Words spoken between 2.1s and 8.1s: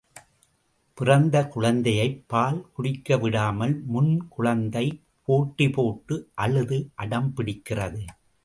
பால் குடிக்கவிடாமல் முன் குழந்தை போட்டி போட்டு அழுது அடம் பிடிக்கிறது.